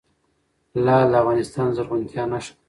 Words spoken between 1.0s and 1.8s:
د افغانستان د